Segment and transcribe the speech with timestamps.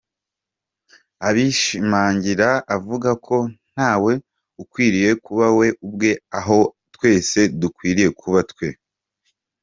[1.27, 3.37] Abishimangira avuga ko
[3.73, 4.13] ‘Ntawe
[4.61, 6.59] ukwiriye kuba ’we’ ubwe aho
[6.95, 8.67] twese dukwiriye kuba ’twe’.